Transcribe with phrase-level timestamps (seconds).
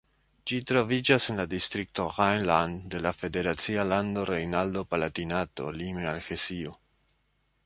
[0.51, 6.79] Ĝi troviĝas en la distrikto Rhein-Lahn de la federacia lando Rejnlando-Palatinato, lime al Hesio.